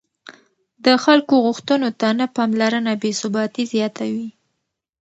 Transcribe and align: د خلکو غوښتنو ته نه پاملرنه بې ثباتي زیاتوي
د 0.85 0.87
خلکو 1.03 1.33
غوښتنو 1.45 1.89
ته 1.99 2.07
نه 2.19 2.25
پاملرنه 2.35 2.93
بې 3.01 3.11
ثباتي 3.19 3.63
زیاتوي 3.73 4.27